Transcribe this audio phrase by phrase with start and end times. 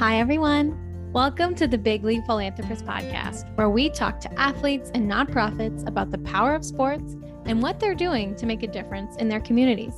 [0.00, 1.12] Hi, everyone.
[1.12, 6.10] Welcome to the Big League Philanthropist podcast, where we talk to athletes and nonprofits about
[6.10, 9.92] the power of sports and what they're doing to make a difference in their communities.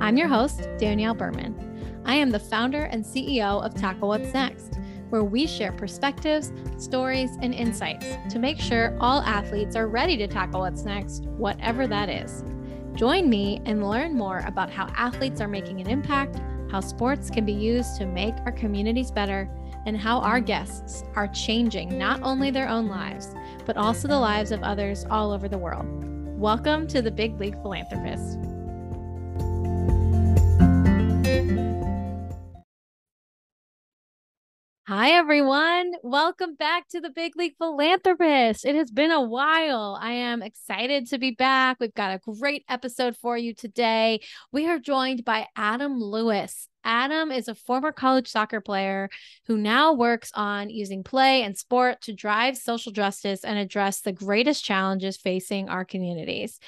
[0.00, 2.02] I'm your host, Danielle Berman.
[2.06, 4.78] I am the founder and CEO of Tackle What's Next,
[5.10, 10.26] where we share perspectives, stories, and insights to make sure all athletes are ready to
[10.26, 12.42] tackle what's next, whatever that is.
[12.94, 16.40] Join me and learn more about how athletes are making an impact
[16.72, 19.46] how sports can be used to make our communities better,
[19.84, 23.34] and how our guests are changing not only their own lives,
[23.66, 25.84] but also the lives of others all over the world.
[26.40, 28.38] Welcome to the Big League Philanthropist.
[34.88, 35.92] Hi, everyone.
[36.02, 38.64] Welcome back to the Big League Philanthropist.
[38.64, 39.96] It has been a while.
[40.00, 41.76] I am excited to be back.
[41.78, 44.22] We've got a great episode for you today.
[44.50, 46.66] We are joined by Adam Lewis.
[46.82, 49.08] Adam is a former college soccer player
[49.46, 54.12] who now works on using play and sport to drive social justice and address the
[54.12, 56.58] greatest challenges facing our communities.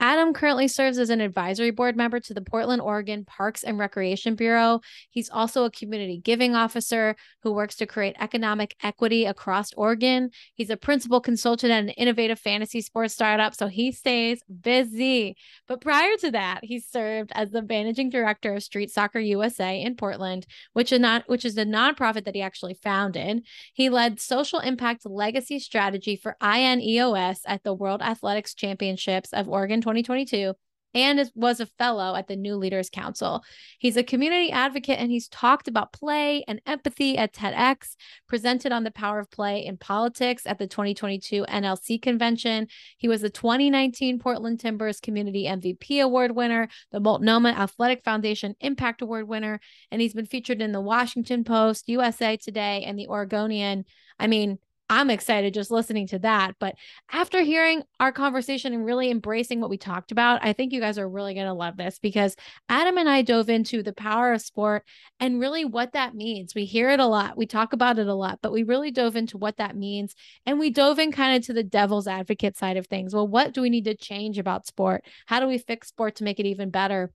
[0.00, 4.36] Adam currently serves as an advisory board member to the Portland, Oregon Parks and Recreation
[4.36, 4.80] Bureau.
[5.10, 10.30] He's also a community giving officer who works to create economic equity across Oregon.
[10.54, 15.36] He's a principal consultant at an innovative fantasy sports startup, so he stays busy.
[15.66, 19.96] But prior to that, he served as the managing director of Street Soccer USA in
[19.96, 23.42] Portland, which is not which is the nonprofit that he actually founded.
[23.74, 29.80] He led social impact legacy strategy for INEOS at the World Athletics Championships of Oregon
[29.88, 30.54] 2022
[30.94, 33.42] and was a fellow at the New Leaders Council.
[33.78, 37.94] He's a community advocate and he's talked about play and empathy at TEDx,
[38.26, 42.68] presented on the power of play in politics at the 2022 NLC convention.
[42.96, 49.02] He was the 2019 Portland Timbers Community MVP Award winner, the Multnomah Athletic Foundation Impact
[49.02, 53.84] Award winner, and he's been featured in the Washington Post, USA Today, and the Oregonian.
[54.18, 54.58] I mean,
[54.90, 56.54] I'm excited just listening to that.
[56.58, 56.74] But
[57.12, 60.98] after hearing our conversation and really embracing what we talked about, I think you guys
[60.98, 62.36] are really going to love this because
[62.68, 64.84] Adam and I dove into the power of sport
[65.20, 66.54] and really what that means.
[66.54, 69.16] We hear it a lot, we talk about it a lot, but we really dove
[69.16, 70.14] into what that means.
[70.46, 73.14] And we dove in kind of to the devil's advocate side of things.
[73.14, 75.04] Well, what do we need to change about sport?
[75.26, 77.12] How do we fix sport to make it even better?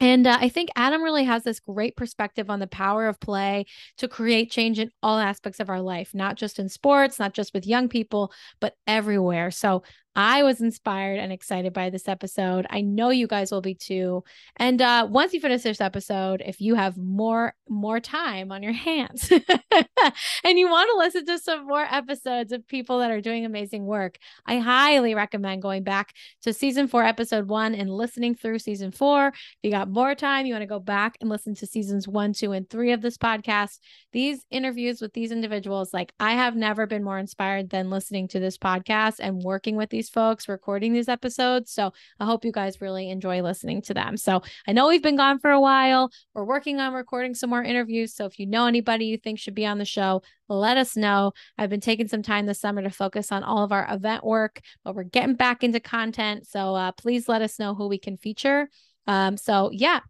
[0.00, 3.66] And uh, I think Adam really has this great perspective on the power of play
[3.96, 7.52] to create change in all aspects of our life, not just in sports, not just
[7.52, 9.50] with young people, but everywhere.
[9.50, 9.82] So
[10.18, 12.66] I was inspired and excited by this episode.
[12.70, 14.24] I know you guys will be too.
[14.56, 18.72] And uh, once you finish this episode, if you have more more time on your
[18.72, 19.30] hands
[20.44, 23.84] and you want to listen to some more episodes of people that are doing amazing
[23.84, 26.12] work, I highly recommend going back
[26.42, 29.28] to season four, episode one, and listening through season four.
[29.28, 32.32] If you got more time, you want to go back and listen to seasons one,
[32.32, 33.78] two, and three of this podcast.
[34.12, 38.40] These interviews with these individuals, like I have never been more inspired than listening to
[38.40, 41.70] this podcast and working with these these folks recording these episodes.
[41.72, 44.16] So I hope you guys really enjoy listening to them.
[44.16, 46.10] So I know we've been gone for a while.
[46.34, 48.14] We're working on recording some more interviews.
[48.14, 51.32] So if you know anybody you think should be on the show, let us know.
[51.58, 54.60] I've been taking some time this summer to focus on all of our event work,
[54.84, 56.46] but we're getting back into content.
[56.46, 58.68] So uh, please let us know who we can feature.
[59.06, 60.00] Um, so yeah,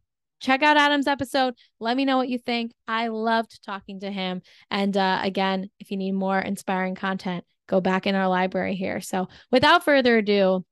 [0.40, 1.54] check out Adam's episode.
[1.80, 2.72] Let me know what you think.
[2.86, 4.42] I loved talking to him.
[4.70, 9.00] And uh, again, if you need more inspiring content, go back in our library here.
[9.00, 10.64] So without further ado,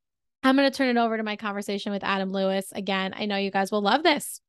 [0.42, 2.72] I'm going to turn it over to my conversation with Adam Lewis.
[2.72, 4.40] Again, I know you guys will love this.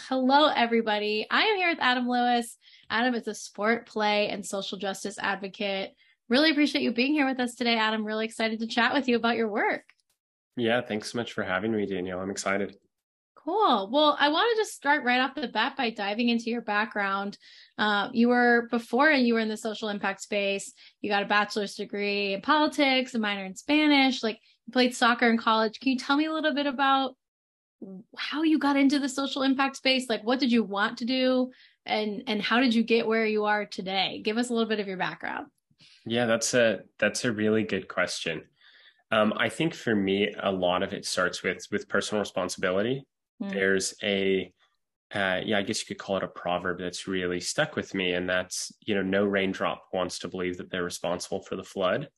[0.00, 1.26] Hello, everybody.
[1.30, 2.58] I am here with Adam Lewis.
[2.90, 5.92] Adam is a sport, play, and social justice advocate.
[6.28, 8.04] Really appreciate you being here with us today, Adam.
[8.04, 9.84] Really excited to chat with you about your work.
[10.56, 12.20] Yeah, thanks so much for having me, Danielle.
[12.20, 12.76] I'm excited.
[13.44, 13.90] Cool.
[13.92, 17.36] Well, I want to just start right off the bat by diving into your background.
[17.76, 20.72] Uh, you were before you were in the social impact space.
[21.02, 24.22] You got a bachelor's degree in politics, a minor in Spanish.
[24.22, 25.78] Like you played soccer in college.
[25.78, 27.16] Can you tell me a little bit about
[28.16, 30.08] how you got into the social impact space?
[30.08, 31.50] Like, what did you want to do,
[31.84, 34.22] and and how did you get where you are today?
[34.24, 35.48] Give us a little bit of your background.
[36.06, 38.44] Yeah, that's a that's a really good question.
[39.10, 43.04] Um, I think for me, a lot of it starts with with personal responsibility.
[43.42, 43.52] Mm.
[43.52, 44.52] There's a
[45.14, 48.14] uh, yeah, I guess you could call it a proverb that's really stuck with me,
[48.14, 52.08] and that's you know, no raindrop wants to believe that they're responsible for the flood.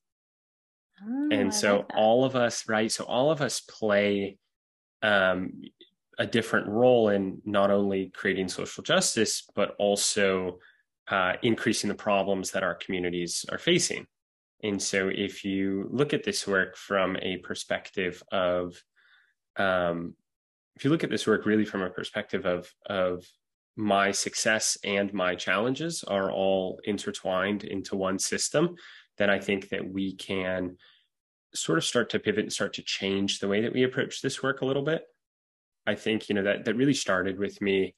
[1.07, 2.91] Oh, and so like all of us, right?
[2.91, 4.39] So all of us play
[5.03, 5.63] um,
[6.19, 10.59] a different role in not only creating social justice, but also
[11.09, 14.07] uh, increasing the problems that our communities are facing.
[14.63, 18.83] And so, if you look at this work from a perspective of
[19.57, 20.15] um,
[20.77, 23.25] if you look at this work really from a perspective of of
[23.77, 28.75] my success and my challenges are all intertwined into one system,
[29.19, 30.77] then I think that we can
[31.55, 34.43] sort of start to pivot and start to change the way that we approach this
[34.43, 35.03] work a little bit.
[35.87, 37.95] I think you know that that really started with me,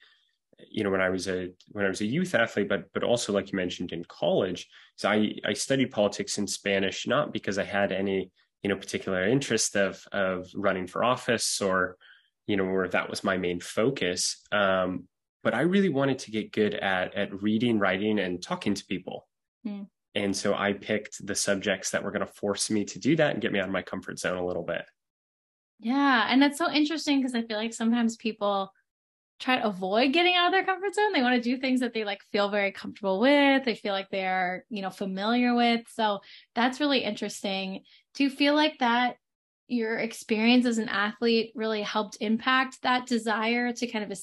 [0.70, 3.32] you know, when I was a when I was a youth athlete, but but also
[3.32, 4.68] like you mentioned in college.
[4.96, 8.30] So I I studied politics and Spanish not because I had any
[8.62, 11.96] you know particular interest of of running for office or
[12.48, 14.42] you know where that was my main focus.
[14.50, 15.06] Um,
[15.44, 19.28] but I really wanted to get good at at reading, writing, and talking to people.
[19.64, 19.86] Mm.
[20.14, 23.32] And so I picked the subjects that were going to force me to do that
[23.32, 24.84] and get me out of my comfort zone a little bit.
[25.78, 26.26] Yeah.
[26.28, 28.72] And that's so interesting because I feel like sometimes people
[29.38, 31.12] try to avoid getting out of their comfort zone.
[31.12, 33.64] They want to do things that they like feel very comfortable with.
[33.64, 35.82] They feel like they're, you know, familiar with.
[35.94, 36.20] So
[36.56, 37.84] that's really interesting.
[38.14, 39.16] Do you feel like that
[39.68, 44.18] your experience as an athlete really helped impact that desire to kind of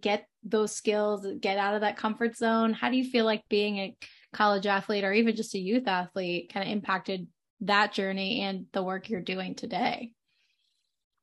[0.00, 2.72] get those skills, get out of that comfort zone?
[2.72, 3.96] How do you feel like being a
[4.32, 7.26] college athlete or even just a youth athlete kind of impacted
[7.62, 10.12] that journey and the work you're doing today?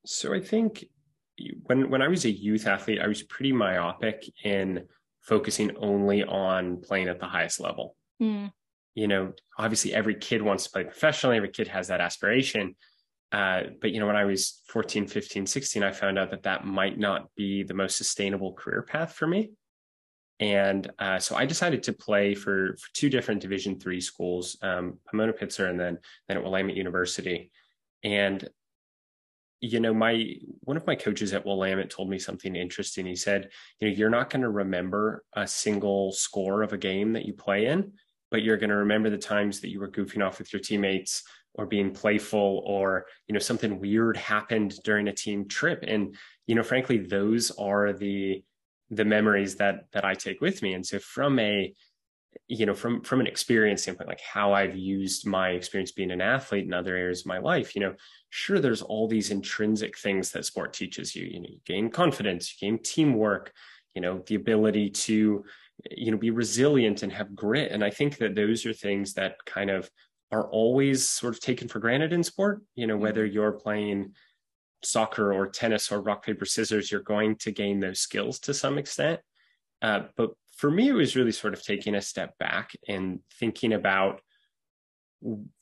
[0.06, 0.86] So I think
[1.64, 4.86] when when I was a youth athlete, I was pretty myopic in
[5.22, 7.96] focusing only on playing at the highest level.
[8.22, 8.52] Mm.
[8.96, 12.76] You know, obviously every kid wants to play professionally, every kid has that aspiration.
[13.32, 16.66] Uh, but you know, when I was 14, 15, 16, I found out that that
[16.66, 19.52] might not be the most sustainable career path for me
[20.40, 24.98] and uh, so I decided to play for, for two different Division three schools, um,
[25.10, 25.98] Pomona Pitzer, and then
[26.28, 27.52] then at Willamette University.
[28.04, 28.48] And
[29.60, 33.06] you know, my one of my coaches at Willamette told me something interesting.
[33.06, 33.50] He said,
[33.80, 37.34] you know, you're not going to remember a single score of a game that you
[37.34, 37.92] play in,
[38.32, 41.24] but you're going to remember the times that you were goofing off with your teammates
[41.60, 45.84] or being playful or you know something weird happened during a team trip.
[45.86, 46.16] And
[46.48, 48.42] you know frankly those are the
[48.90, 50.74] the memories that that I take with me.
[50.74, 51.74] And so from a
[52.48, 56.22] you know from from an experience standpoint like how i've used my experience being an
[56.22, 57.96] athlete in other areas of my life you know
[58.30, 61.26] sure there's all these intrinsic things that sport teaches you.
[61.26, 63.52] You know you gain confidence you gain teamwork
[63.96, 65.44] you know the ability to
[65.90, 67.72] you know be resilient and have grit.
[67.72, 69.90] And i think that those are things that kind of
[70.32, 73.34] are always sort of taken for granted in sport you know whether mm-hmm.
[73.34, 74.14] you're playing
[74.84, 78.78] soccer or tennis or rock paper scissors you're going to gain those skills to some
[78.78, 79.20] extent
[79.82, 83.74] uh, but for me it was really sort of taking a step back and thinking
[83.74, 84.22] about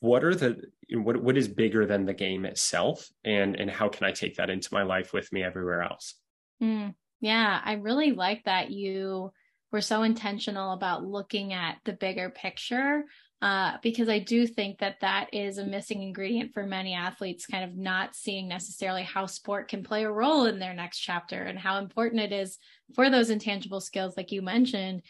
[0.00, 0.60] what are the
[0.92, 4.50] what what is bigger than the game itself and and how can i take that
[4.50, 6.14] into my life with me everywhere else
[6.62, 9.32] mm, yeah i really like that you
[9.72, 13.04] were so intentional about looking at the bigger picture
[13.40, 17.62] uh, because I do think that that is a missing ingredient for many athletes, kind
[17.62, 21.58] of not seeing necessarily how sport can play a role in their next chapter and
[21.58, 22.58] how important it is
[22.94, 25.02] for those intangible skills, like you mentioned,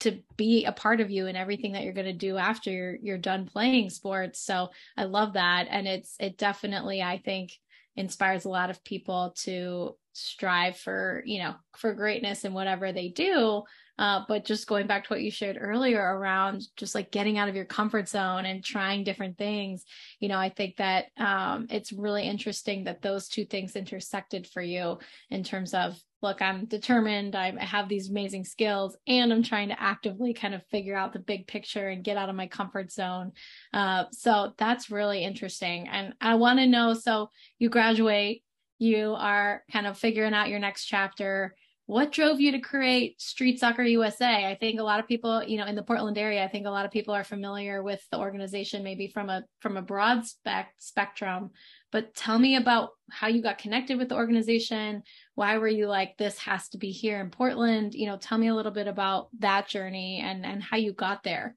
[0.00, 2.96] to be a part of you and everything that you're going to do after you're
[3.02, 4.40] you're done playing sports.
[4.40, 7.52] So I love that, and it's it definitely I think
[7.96, 13.08] inspires a lot of people to strive for you know for greatness in whatever they
[13.08, 13.62] do
[13.98, 17.48] uh, but just going back to what you shared earlier around just like getting out
[17.48, 19.84] of your comfort zone and trying different things,
[20.20, 24.62] you know, I think that um, it's really interesting that those two things intersected for
[24.62, 24.98] you
[25.30, 29.80] in terms of look, I'm determined, I have these amazing skills, and I'm trying to
[29.80, 33.32] actively kind of figure out the big picture and get out of my comfort zone.
[33.72, 35.86] Uh, so that's really interesting.
[35.86, 38.42] And I want to know so you graduate,
[38.78, 41.54] you are kind of figuring out your next chapter
[41.88, 44.44] what drove you to create Street Soccer USA?
[44.44, 46.70] I think a lot of people, you know, in the Portland area, I think a
[46.70, 50.74] lot of people are familiar with the organization maybe from a from a broad spec
[50.76, 51.48] spectrum.
[51.90, 55.02] But tell me about how you got connected with the organization.
[55.34, 57.94] Why were you like this has to be here in Portland?
[57.94, 61.22] You know, tell me a little bit about that journey and and how you got
[61.22, 61.56] there.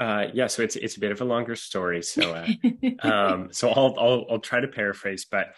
[0.00, 2.02] Uh, yeah, so it's it's a bit of a longer story.
[2.02, 2.48] So uh,
[3.08, 5.54] um, so I'll, I'll I'll try to paraphrase, but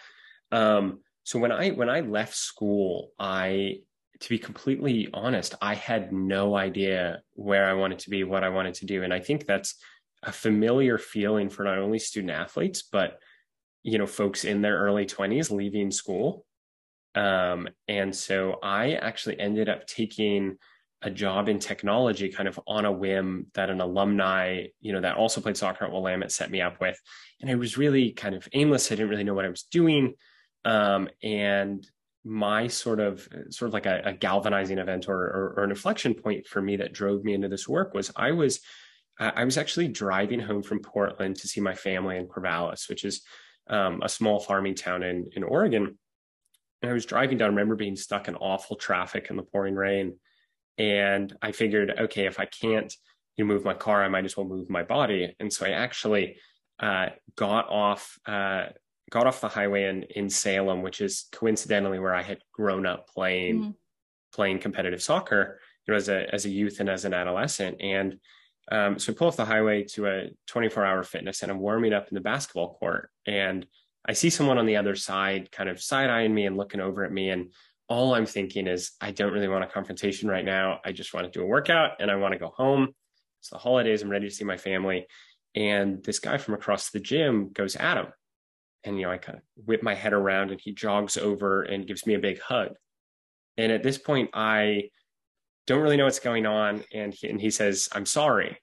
[0.51, 3.81] um, so when I when I left school, I
[4.21, 8.49] to be completely honest, I had no idea where I wanted to be, what I
[8.49, 9.75] wanted to do, and I think that's
[10.23, 13.19] a familiar feeling for not only student athletes but
[13.83, 16.45] you know folks in their early 20s leaving school.
[17.15, 20.57] Um, and so i actually ended up taking
[21.01, 25.17] a job in technology kind of on a whim that an alumni you know that
[25.17, 26.99] also played soccer at willamette set me up with.
[27.41, 28.91] And i was really kind of aimless.
[28.91, 30.13] I didn't really know what i was doing
[30.65, 31.87] um, and
[32.23, 36.13] my sort of sort of like a, a galvanizing event or, or, or, an inflection
[36.13, 38.59] point for me that drove me into this work was I was
[39.19, 43.21] I was actually driving home from Portland to see my family in Corvallis, which is
[43.69, 45.97] um, a small farming town in in Oregon.
[46.81, 47.47] and I was driving down.
[47.47, 50.17] I remember being stuck in awful traffic in the pouring rain,
[50.77, 52.93] and I figured, okay, if I can't
[53.35, 55.35] you know, move my car, I might as well move my body.
[55.39, 56.37] And so I actually
[56.79, 58.67] uh, got off uh,
[59.09, 63.07] got off the highway in in Salem, which is coincidentally where I had grown up
[63.09, 63.75] playing mm.
[64.33, 67.81] playing competitive soccer, you know, as a as a youth and as an adolescent.
[67.81, 68.19] And
[68.71, 71.93] um, so I pull off the highway to a 24 hour fitness, and I'm warming
[71.93, 73.65] up in the basketball court, and
[74.05, 77.03] I see someone on the other side, kind of side eyeing me and looking over
[77.03, 77.51] at me, and
[77.89, 80.79] all I'm thinking is, I don't really want a confrontation right now.
[80.85, 82.89] I just want to do a workout and I want to go home.
[83.39, 84.03] It's the holidays.
[84.03, 85.07] I'm ready to see my family.
[85.55, 88.07] And this guy from across the gym goes Adam
[88.83, 91.87] and you know i kind of whip my head around and he jogs over and
[91.87, 92.69] gives me a big hug.
[93.57, 94.89] And at this point i
[95.67, 98.57] don't really know what's going on and he, and he says i'm sorry.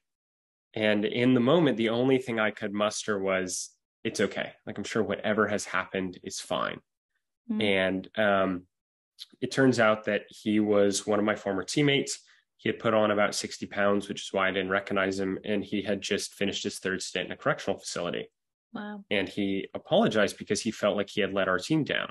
[0.73, 3.69] And in the moment the only thing i could muster was
[4.03, 4.53] it's okay.
[4.65, 6.79] Like i'm sure whatever has happened is fine.
[7.49, 7.61] Mm-hmm.
[7.61, 8.63] and um,
[9.39, 12.19] it turns out that he was one of my former teammates.
[12.57, 15.63] He had put on about 60 pounds which is why i didn't recognize him and
[15.63, 18.29] he had just finished his third stint in a correctional facility
[18.73, 19.03] Wow.
[19.09, 22.09] And he apologized because he felt like he had let our team down.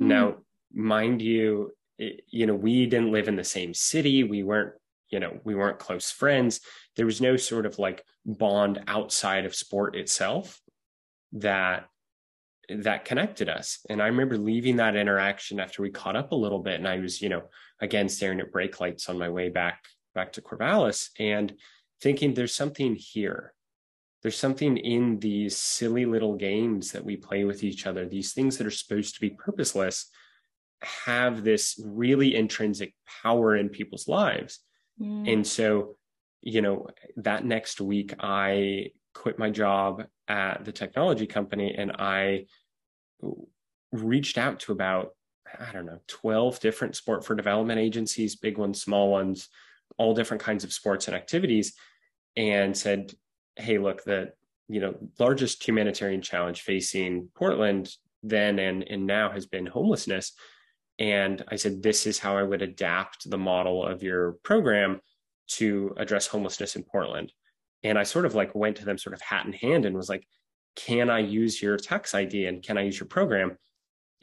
[0.00, 0.06] Mm.
[0.06, 0.36] Now,
[0.72, 4.24] mind you, it, you know, we didn't live in the same city.
[4.24, 4.74] We weren't,
[5.10, 6.60] you know, we weren't close friends.
[6.96, 10.60] There was no sort of like bond outside of sport itself
[11.32, 11.86] that
[12.68, 13.78] that connected us.
[13.88, 16.98] And I remember leaving that interaction after we caught up a little bit and I
[16.98, 17.44] was, you know,
[17.80, 21.54] again staring at brake lights on my way back back to Corvallis and
[22.02, 23.54] thinking there's something here
[24.22, 28.58] there's something in these silly little games that we play with each other, these things
[28.58, 30.10] that are supposed to be purposeless,
[30.82, 34.60] have this really intrinsic power in people's lives.
[35.00, 35.32] Mm.
[35.32, 35.96] And so,
[36.40, 42.46] you know, that next week, I quit my job at the technology company and I
[43.92, 45.10] reached out to about,
[45.58, 49.48] I don't know, 12 different sport for development agencies, big ones, small ones,
[49.96, 51.74] all different kinds of sports and activities,
[52.36, 53.12] and said,
[53.58, 54.32] hey, look, the
[54.68, 57.90] you know largest humanitarian challenge facing Portland
[58.22, 60.32] then and and now has been homelessness.
[60.98, 65.00] And I said, this is how I would adapt the model of your program
[65.52, 67.32] to address homelessness in Portland.
[67.84, 70.08] And I sort of like went to them sort of hat in hand and was
[70.08, 70.26] like,
[70.74, 73.56] can I use your tax ID and can I use your program?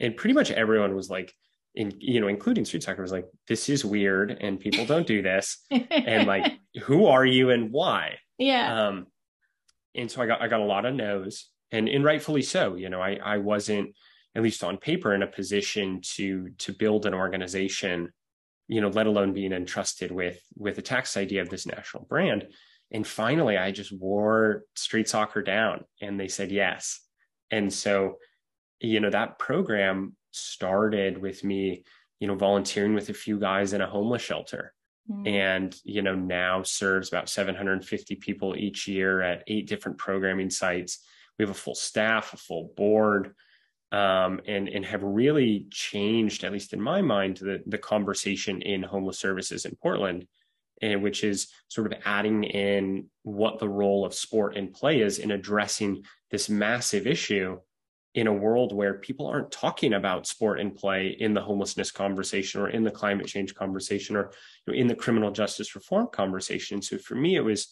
[0.00, 1.32] And pretty much everyone was like,
[1.74, 5.22] in, you know, including Street Soccer was like, this is weird and people don't do
[5.22, 5.64] this.
[5.70, 8.16] and like, who are you and why?
[8.38, 8.86] Yeah.
[8.86, 9.06] Um,
[9.96, 12.76] and so I got I got a lot of no's, and and rightfully so.
[12.76, 13.94] You know, I I wasn't
[14.34, 18.10] at least on paper in a position to to build an organization,
[18.68, 22.46] you know, let alone being entrusted with with a tax idea of this national brand.
[22.92, 27.00] And finally, I just wore street soccer down, and they said yes.
[27.50, 28.18] And so,
[28.80, 31.84] you know, that program started with me,
[32.20, 34.72] you know, volunteering with a few guys in a homeless shelter
[35.10, 35.26] mm.
[35.26, 41.00] and you know now serves about 750 people each year at eight different programming sites
[41.38, 43.34] we have a full staff a full board
[43.92, 48.82] um, and and have really changed at least in my mind the the conversation in
[48.82, 50.26] homeless services in portland
[50.82, 55.18] and which is sort of adding in what the role of sport and play is
[55.18, 57.58] in addressing this massive issue
[58.16, 62.62] in a world where people aren't talking about sport and play in the homelessness conversation
[62.62, 64.32] or in the climate change conversation or
[64.66, 66.80] you know, in the criminal justice reform conversation.
[66.80, 67.68] So for me, it was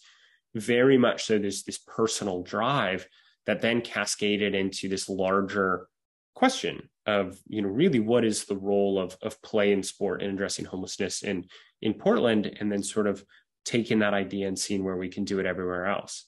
[0.53, 3.07] very much so this this personal drive
[3.47, 5.87] that then cascaded into this larger
[6.35, 10.29] question of you know really what is the role of of play and sport in
[10.29, 11.45] addressing homelessness in
[11.81, 13.25] in Portland and then sort of
[13.65, 16.27] taking that idea and seeing where we can do it everywhere else.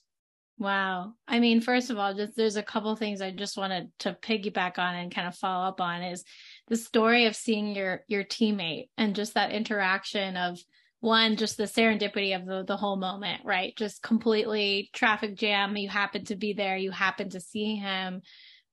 [0.60, 1.14] Wow.
[1.28, 4.80] I mean, first of all, just there's a couple things I just wanted to piggyback
[4.80, 6.24] on and kind of follow up on is
[6.68, 10.60] the story of seeing your your teammate and just that interaction of
[11.00, 13.76] one just the serendipity of the, the whole moment right?
[13.78, 15.78] Just completely traffic jam.
[15.78, 16.76] You happen to be there.
[16.76, 18.24] You happen to see him.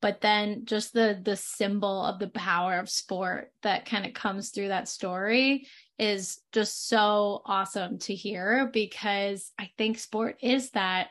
[0.00, 4.50] But then just the the symbol of the power of sport that kind of comes
[4.50, 5.66] through that story
[5.98, 11.06] is just so awesome to hear because i think sport is that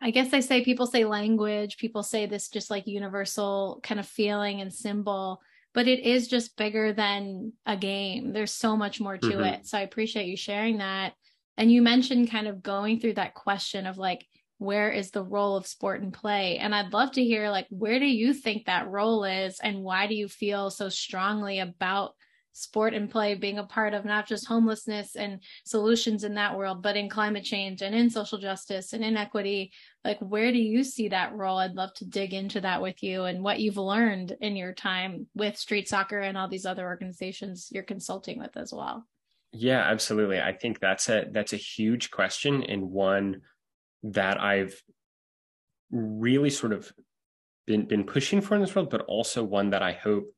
[0.00, 4.06] I guess I say people say language, people say this just like universal kind of
[4.06, 5.40] feeling and symbol,
[5.74, 8.32] but it is just bigger than a game.
[8.32, 9.44] There's so much more to mm-hmm.
[9.44, 9.66] it.
[9.66, 11.12] So I appreciate you sharing that.
[11.56, 14.26] And you mentioned kind of going through that question of like,
[14.56, 16.58] where is the role of sport and play?
[16.58, 20.06] And I'd love to hear like, where do you think that role is and why
[20.06, 22.14] do you feel so strongly about
[22.52, 26.82] sport and play being a part of not just homelessness and solutions in that world,
[26.82, 29.72] but in climate change and in social justice and inequity.
[30.04, 31.58] Like, where do you see that role?
[31.58, 35.26] I'd love to dig into that with you and what you've learned in your time
[35.34, 39.06] with street soccer and all these other organizations you're consulting with as well.
[39.52, 40.40] Yeah, absolutely.
[40.40, 43.42] I think that's a that's a huge question and one
[44.04, 44.80] that I've
[45.90, 46.90] really sort of
[47.66, 50.32] been been pushing for in this world, but also one that I hope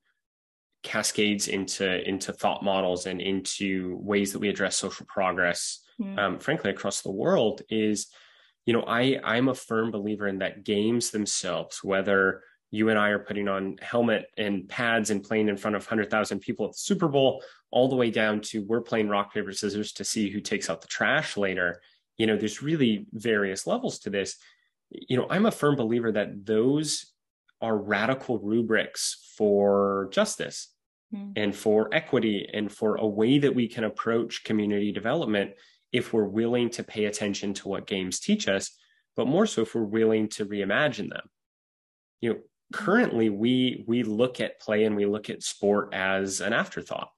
[0.83, 6.19] cascades into into thought models and into ways that we address social progress mm.
[6.19, 8.09] um, frankly across the world is
[8.67, 13.11] you know i i'm a firm believer in that games themselves whether you and i
[13.11, 16.79] are putting on helmet and pads and playing in front of 100000 people at the
[16.79, 20.41] super bowl all the way down to we're playing rock paper scissors to see who
[20.41, 21.81] takes out the trash later
[22.17, 24.37] you know there's really various levels to this
[24.91, 27.12] you know i'm a firm believer that those
[27.63, 30.69] are radical rubrics for justice
[31.15, 31.33] mm.
[31.37, 35.53] and for equity and for a way that we can approach community development
[35.93, 38.77] if we're willing to pay attention to what games teach us,
[39.15, 41.29] but more so if we're willing to reimagine them.
[42.21, 42.39] You know,
[42.73, 47.11] currently we we look at play and we look at sport as an afterthought.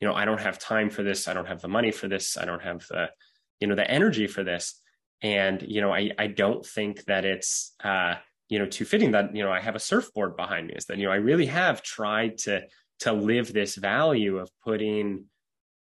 [0.00, 2.38] You know, I don't have time for this, I don't have the money for this,
[2.38, 3.10] I don't have the,
[3.58, 4.80] you know, the energy for this.
[5.22, 8.14] And, you know, I I don't think that it's uh
[8.50, 10.98] you know, too fitting that, you know, I have a surfboard behind me is that,
[10.98, 12.62] you know, I really have tried to,
[13.00, 15.26] to live this value of putting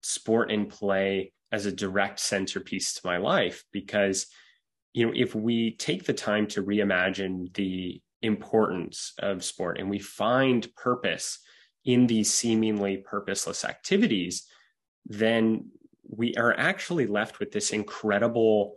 [0.02, 4.26] sport and play as a direct centerpiece to my life because,
[4.92, 9.98] you know, if we take the time to reimagine the importance of sport and we
[9.98, 11.38] find purpose
[11.86, 14.46] in these seemingly purposeless activities,
[15.06, 15.70] then
[16.06, 18.74] we are actually left with this incredible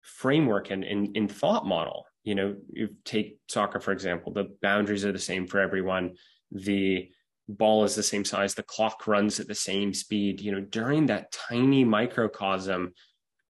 [0.00, 5.04] framework and, and, and thought model you know, you take soccer, for example, the boundaries
[5.04, 6.14] are the same for everyone.
[6.50, 7.10] The
[7.48, 8.54] ball is the same size.
[8.54, 10.40] The clock runs at the same speed.
[10.40, 12.94] You know, during that tiny microcosm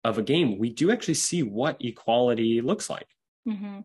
[0.02, 3.06] of a game, we do actually see what equality looks like.
[3.48, 3.80] Mm-hmm.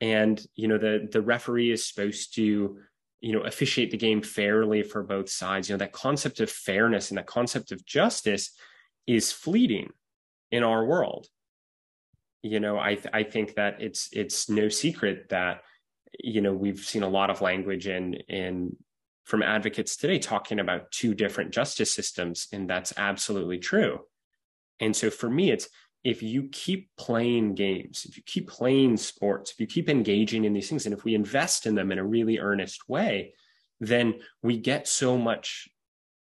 [0.00, 2.78] And, you know, the, the referee is supposed to,
[3.20, 5.68] you know, officiate the game fairly for both sides.
[5.68, 8.52] You know, that concept of fairness and that concept of justice
[9.06, 9.90] is fleeting
[10.50, 11.28] in our world
[12.42, 15.62] you know i th- i think that it's it's no secret that
[16.18, 18.76] you know we've seen a lot of language in in
[19.30, 24.00] from advocates today talking about two different justice systems and that's absolutely true.
[24.80, 25.68] And so for me it's
[26.02, 30.54] if you keep playing games if you keep playing sports if you keep engaging in
[30.54, 33.34] these things and if we invest in them in a really earnest way
[33.80, 35.68] then we get so much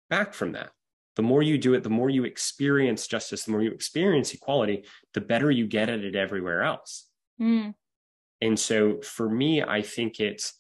[0.10, 0.72] back from that
[1.18, 4.86] the more you do it, the more you experience justice, the more you experience equality,
[5.16, 7.08] the better you get at it everywhere else.
[7.42, 7.74] Mm.
[8.40, 10.54] And so for me, I think it's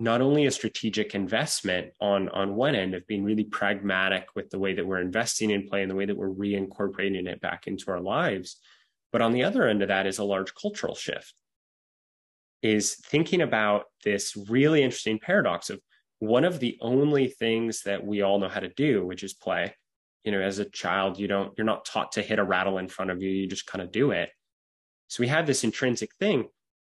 [0.00, 4.58] not only a strategic investment on, on one end of being really pragmatic with the
[4.58, 7.92] way that we're investing in play and the way that we're reincorporating it back into
[7.92, 8.56] our lives,
[9.12, 11.32] but on the other end of that is a large cultural shift.
[12.60, 15.80] Is thinking about this really interesting paradox of
[16.18, 19.74] one of the only things that we all know how to do, which is play.
[20.24, 22.88] You know, as a child, you don't, you're not taught to hit a rattle in
[22.88, 23.30] front of you.
[23.30, 24.30] You just kind of do it.
[25.08, 26.48] So we have this intrinsic thing.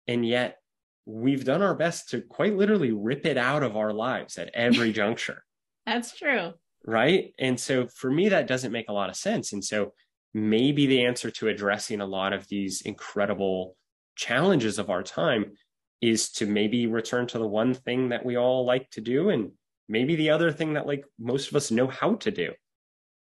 [0.08, 0.58] And yet
[1.06, 4.92] we've done our best to quite literally rip it out of our lives at every
[4.94, 5.44] juncture.
[5.86, 6.54] That's true.
[6.86, 7.34] Right.
[7.38, 9.54] And so for me, that doesn't make a lot of sense.
[9.54, 9.94] And so
[10.34, 13.76] maybe the answer to addressing a lot of these incredible
[14.16, 15.54] challenges of our time
[16.02, 19.52] is to maybe return to the one thing that we all like to do and
[19.88, 22.52] maybe the other thing that like most of us know how to do.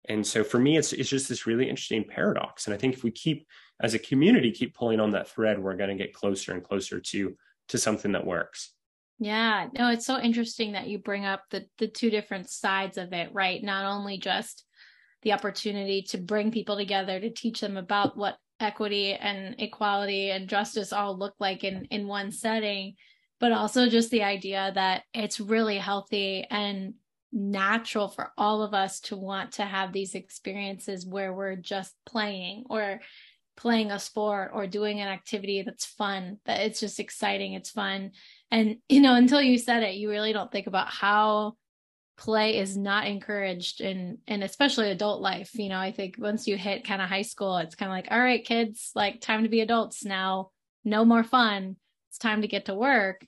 [0.09, 2.67] And so for me it's it's just this really interesting paradox.
[2.67, 3.47] And i think if we keep
[3.81, 7.01] as a community keep pulling on that thread we're going to get closer and closer
[7.01, 7.37] to
[7.69, 8.73] to something that works.
[9.19, 9.69] Yeah.
[9.73, 13.31] No it's so interesting that you bring up the the two different sides of it
[13.33, 13.63] right?
[13.63, 14.65] Not only just
[15.23, 20.49] the opportunity to bring people together to teach them about what equity and equality and
[20.49, 22.95] justice all look like in in one setting
[23.39, 26.95] but also just the idea that it's really healthy and
[27.33, 32.65] natural for all of us to want to have these experiences where we're just playing
[32.71, 33.01] or
[33.57, 38.13] playing a sport or doing an activity that's fun that it's just exciting it's fun.
[38.51, 41.57] And you know until you said it you really don't think about how
[42.17, 46.57] play is not encouraged in in especially adult life you know i think once you
[46.57, 49.49] hit kind of high school it's kind of like all right kids like time to
[49.49, 50.51] be adults now.
[50.85, 51.77] No more fun.
[52.11, 53.27] It's time to get to work.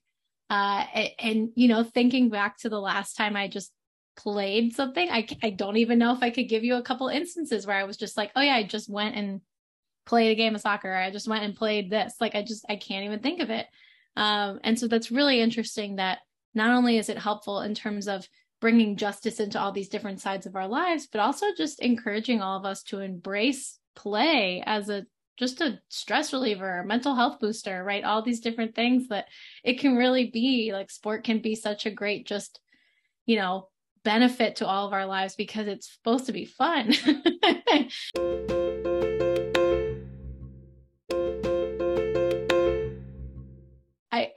[0.49, 3.71] Uh and, and you know thinking back to the last time i just
[4.17, 7.67] played something i i don't even know if i could give you a couple instances
[7.67, 9.43] where i was just like oh yeah i just went and
[10.07, 12.15] played a game of soccer i just went and played this.
[12.19, 13.67] Like i just i can't even think of it.
[14.17, 16.21] Um and so that's really interesting that
[16.55, 18.27] not only is it helpful in terms of
[18.61, 22.59] bringing justice into all these different sides of our lives, but also just encouraging all
[22.59, 25.05] of us to embrace play as a
[25.39, 28.03] just a stress reliever, mental health booster, right?
[28.03, 29.29] All these different things that
[29.63, 32.61] it can really be like sport can be such a great just,
[33.25, 33.69] you know,
[34.03, 36.93] benefit to all of our lives because it's supposed to be fun.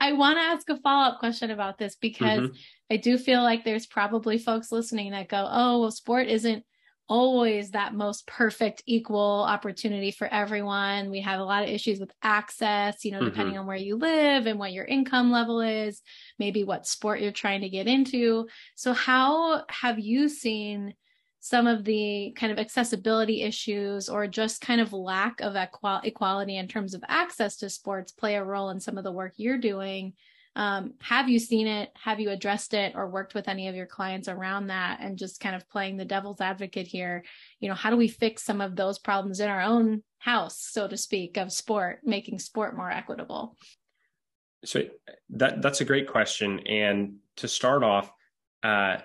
[0.08, 2.56] I, want to ask a follow up question about this because mm-hmm.
[2.90, 6.64] I do feel like there's probably folks listening that go, oh, well, sport isn't
[7.08, 11.10] always that most perfect equal opportunity for everyone.
[11.10, 13.28] We have a lot of issues with access, you know, mm-hmm.
[13.28, 16.00] depending on where you live and what your income level is,
[16.38, 18.48] maybe what sport you're trying to get into.
[18.76, 20.94] So, how have you seen
[21.44, 26.56] some of the kind of accessibility issues or just kind of lack of equal- equality
[26.56, 29.58] in terms of access to sports play a role in some of the work you're
[29.58, 30.14] doing?
[30.54, 31.90] um, have you seen it?
[31.94, 34.98] Have you addressed it or worked with any of your clients around that?
[35.00, 37.24] And just kind of playing the devil's advocate here
[37.60, 40.86] you know how do we fix some of those problems in our own house so
[40.86, 43.56] to speak of sport making sport more equitable?
[44.64, 44.82] So
[45.30, 46.60] that that's a great question.
[46.66, 48.12] And to start off
[48.62, 48.98] uh,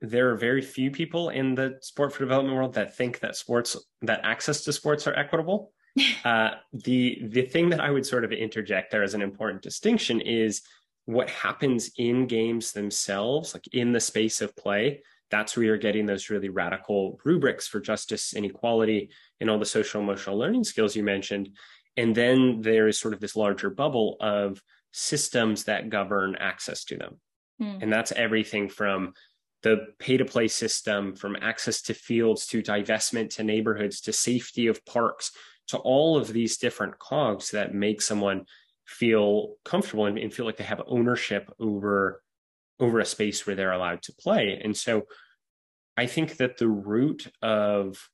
[0.00, 3.76] there are very few people in the sport for development world that think that sports
[4.02, 5.72] that access to sports are equitable
[6.24, 10.20] uh, the the thing that i would sort of interject there as an important distinction
[10.20, 10.62] is
[11.06, 16.06] what happens in games themselves, like in the space of play, that's where you're getting
[16.06, 20.96] those really radical rubrics for justice and equality and all the social emotional learning skills
[20.96, 21.50] you mentioned.
[21.96, 26.96] And then there is sort of this larger bubble of systems that govern access to
[26.96, 27.20] them.
[27.60, 27.82] Mm.
[27.82, 29.12] And that's everything from
[29.64, 34.66] the pay to play system, from access to fields to divestment to neighborhoods to safety
[34.66, 35.32] of parks
[35.68, 38.44] to all of these different cogs that make someone
[38.86, 42.22] feel comfortable and, and feel like they have ownership over
[42.78, 44.60] over a space where they're allowed to play.
[44.62, 45.04] And so
[45.96, 48.10] I think that the root of,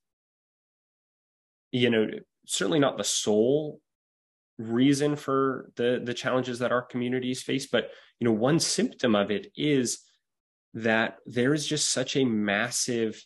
[1.73, 2.07] you know,
[2.47, 3.81] certainly not the sole
[4.57, 9.33] reason for the the challenges that our communities face, but you know, one symptom of
[9.33, 10.05] it is
[10.75, 13.25] that there is just such a massive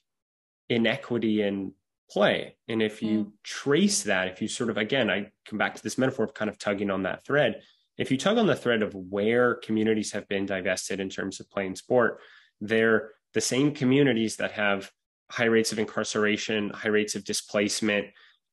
[0.68, 1.72] inequity in
[2.10, 2.56] play.
[2.68, 3.32] And if you mm.
[3.42, 6.48] trace that, if you sort of, again, I come back to this metaphor of kind
[6.48, 7.62] of tugging on that thread.
[7.96, 11.50] If you tug on the thread of where communities have been divested in terms of
[11.50, 12.20] playing sport,
[12.60, 14.90] they're the same communities that have
[15.30, 18.06] high rates of incarceration, high rates of displacement.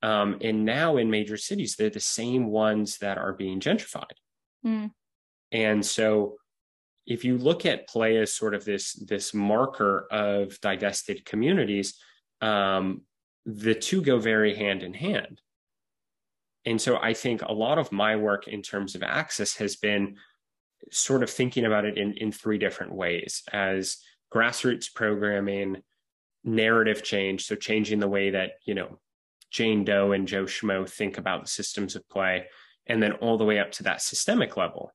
[0.04, 4.18] Um, and now in major cities, they're the same ones that are being gentrified.
[4.66, 4.92] Mm.
[5.52, 6.38] And so
[7.06, 11.96] if you look at play as sort of this, this marker of divested communities,
[12.42, 13.02] um,
[13.46, 15.42] the two go very hand in hand.
[16.66, 20.18] And so I think a lot of my work in terms of access has been
[20.92, 23.98] sort of thinking about it in, in three different ways as
[24.34, 25.82] grassroots programming,
[26.44, 27.46] narrative change.
[27.46, 29.00] So changing the way that, you know,
[29.52, 32.46] Jane Doe and Joe Schmo think about the systems of play,
[32.88, 34.94] and then all the way up to that systemic level.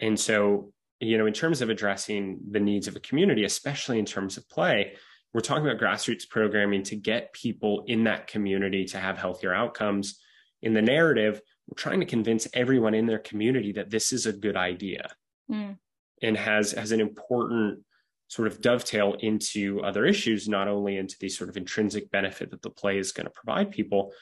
[0.00, 4.04] And so, you know, in terms of addressing the needs of a community, especially in
[4.04, 4.94] terms of play,
[5.32, 10.20] we're talking about grassroots programming to get people in that community to have healthier outcomes.
[10.62, 14.32] In the narrative, we're trying to convince everyone in their community that this is a
[14.32, 15.10] good idea
[15.50, 15.76] mm.
[16.22, 17.80] and has has an important
[18.28, 22.62] sort of dovetail into other issues, not only into the sort of intrinsic benefit that
[22.62, 24.12] the play is going to provide people.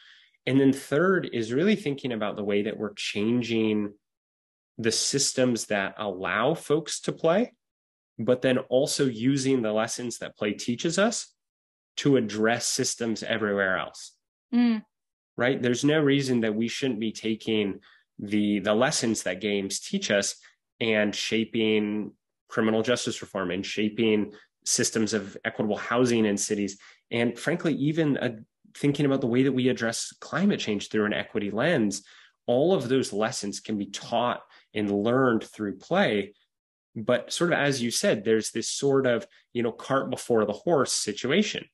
[0.47, 3.93] And then third is really thinking about the way that we're changing
[4.79, 7.53] the systems that allow folks to play
[8.19, 11.35] but then also using the lessons that play teaches us
[11.97, 14.13] to address systems everywhere else.
[14.55, 14.83] Mm.
[15.37, 15.61] Right?
[15.61, 17.81] There's no reason that we shouldn't be taking
[18.19, 20.37] the the lessons that games teach us
[20.81, 22.13] and shaping
[22.49, 24.33] criminal justice reform and shaping
[24.65, 26.79] systems of equitable housing in cities
[27.11, 28.31] and frankly even uh,
[28.77, 32.03] thinking about the way that we address climate change through an equity lens
[32.47, 34.43] all of those lessons can be taught
[34.75, 36.33] and learned through play
[36.95, 40.53] but sort of as you said there's this sort of you know cart before the
[40.53, 41.65] horse situation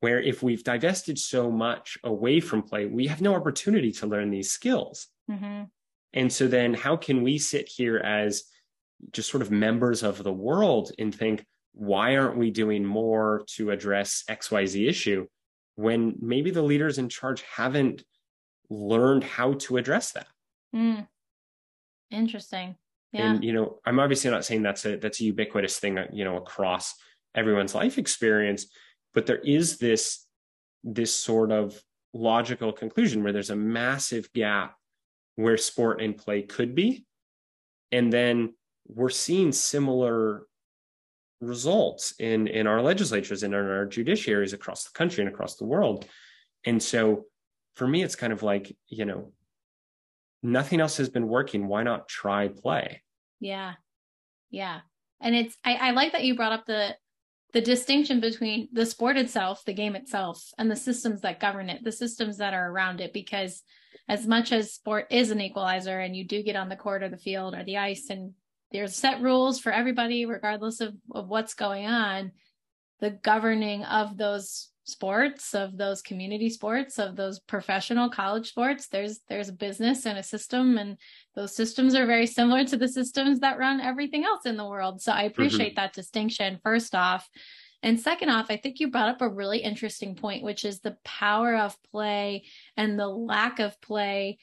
[0.00, 4.30] where if we've divested so much away from play we have no opportunity to learn
[4.30, 5.64] these skills mm-hmm.
[6.12, 8.44] and so then how can we sit here as
[9.10, 13.70] just sort of members of the world and think why aren't we doing more to
[13.70, 15.26] address xyz issue
[15.74, 18.04] when maybe the leaders in charge haven't
[18.68, 20.26] learned how to address that
[20.74, 21.06] mm.
[22.12, 22.76] Interesting
[23.12, 23.32] yeah.
[23.32, 26.24] And you know, I'm obviously not saying that's a that's a ubiquitous thing, uh, you
[26.24, 26.94] know, across
[27.34, 28.66] everyone's life experience,
[29.12, 30.26] but there is this
[30.82, 31.80] this sort of
[32.14, 34.76] logical conclusion where there's a massive gap
[35.36, 37.04] where sport and play could be.
[37.90, 38.54] And then
[38.86, 40.46] we're seeing similar
[41.42, 45.64] results in in our legislatures and in our judiciaries across the country and across the
[45.64, 46.06] world
[46.64, 47.24] and so
[47.74, 49.32] for me it's kind of like you know
[50.42, 51.66] nothing else has been working.
[51.68, 53.02] Why not try play?
[53.40, 53.74] Yeah.
[54.50, 54.80] Yeah.
[55.20, 56.96] And it's I, I like that you brought up the
[57.52, 61.84] the distinction between the sport itself the game itself and the systems that govern it
[61.84, 63.62] the systems that are around it because
[64.08, 67.10] as much as sport is an equalizer and you do get on the court or
[67.10, 68.32] the field or the ice and
[68.72, 72.32] there's set rules for everybody regardless of, of what's going on
[73.00, 79.20] the governing of those sports of those community sports of those professional college sports there's
[79.28, 80.98] there's a business and a system and
[81.36, 85.00] those systems are very similar to the systems that run everything else in the world
[85.00, 85.26] so i mm-hmm.
[85.28, 85.82] appreciate mm-hmm.
[85.82, 87.28] that distinction first off
[87.84, 90.96] and second off i think you brought up a really interesting point which is the
[91.04, 92.42] power of play
[92.76, 94.36] and the lack of play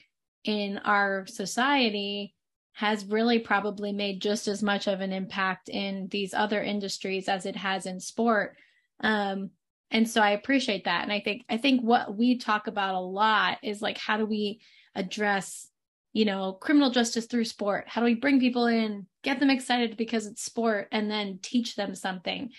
[0.44, 2.34] in our society
[2.72, 7.44] has really probably made just as much of an impact in these other industries as
[7.44, 8.56] it has in sport.
[9.00, 9.50] Um,
[9.90, 11.02] and so I appreciate that.
[11.02, 14.26] And I think I think what we talk about a lot is like how do
[14.26, 14.60] we
[14.94, 15.68] address,
[16.12, 17.84] you know, criminal justice through sport?
[17.88, 21.76] How do we bring people in, get them excited because it's sport, and then teach
[21.76, 22.50] them something?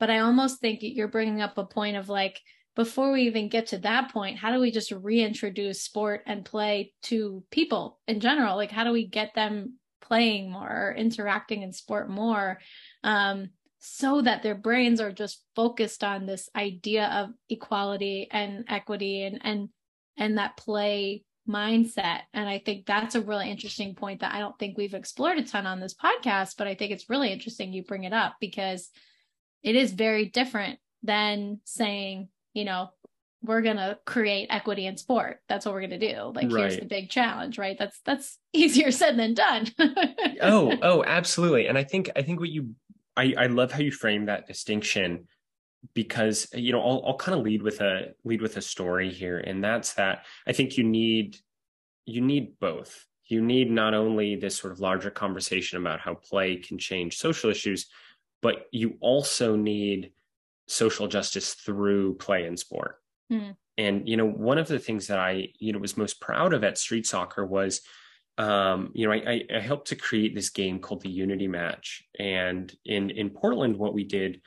[0.00, 2.40] But I almost think you're bringing up a point of like,
[2.76, 6.92] before we even get to that point, how do we just reintroduce sport and play
[7.02, 8.54] to people in general?
[8.54, 12.60] Like, how do we get them playing more, or interacting in sport more,
[13.02, 19.22] um, so that their brains are just focused on this idea of equality and equity
[19.22, 19.68] and and
[20.16, 22.20] and that play mindset.
[22.34, 25.44] And I think that's a really interesting point that I don't think we've explored a
[25.44, 28.90] ton on this podcast, but I think it's really interesting you bring it up because
[29.62, 32.90] it is very different than saying you know,
[33.40, 35.38] we're going to create equity in sport.
[35.48, 36.32] That's what we're going to do.
[36.34, 36.62] Like right.
[36.62, 37.76] here's the big challenge, right?
[37.78, 39.68] That's that's easier said than done.
[40.42, 41.68] oh, oh, absolutely.
[41.68, 42.70] And I think I think what you
[43.18, 45.26] I I love how you frame that distinction
[45.94, 49.38] because you know I'll I'll kind of lead with a lead with a story here
[49.38, 51.36] and that's that I think you need
[52.06, 53.04] you need both.
[53.26, 57.50] You need not only this sort of larger conversation about how play can change social
[57.50, 57.86] issues,
[58.40, 60.12] but you also need
[60.66, 62.96] social justice through play and sport.
[63.30, 63.56] Mm.
[63.76, 66.64] And you know, one of the things that I you know was most proud of
[66.64, 67.82] at Street Soccer was,
[68.38, 72.04] um, you know, I, I helped to create this game called the Unity Match.
[72.18, 74.40] And in in Portland, what we did,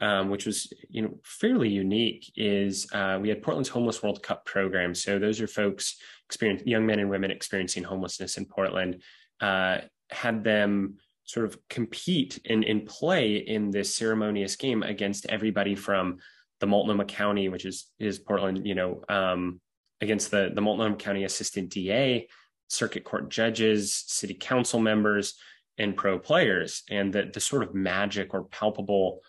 [0.00, 4.44] um, which was you know fairly unique, is uh, we had Portland's Homeless World Cup
[4.44, 4.94] program.
[4.94, 5.96] So those are folks
[6.28, 9.02] experience young men and women experiencing homelessness in Portland.
[9.40, 9.78] Uh,
[10.10, 16.18] had them sort of compete and, and play in this ceremonious game against everybody from
[16.60, 19.60] the Multnomah County, which is is Portland, you know, um,
[20.00, 22.26] against the the Multnomah County Assistant DA,
[22.68, 25.34] circuit court judges, city council members,
[25.78, 26.82] and pro players.
[26.90, 29.20] And the the sort of magic or palpable,